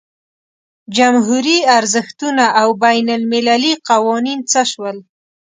[0.97, 4.97] جمهوري ارزښتونه او بین المللي قوانین څه شول.